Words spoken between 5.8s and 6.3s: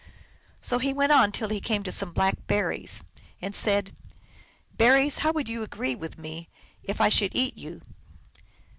with